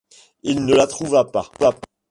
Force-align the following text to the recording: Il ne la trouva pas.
Il 0.41 0.65
ne 0.65 0.73
la 0.73 0.87
trouva 0.87 1.25
pas. 1.25 1.51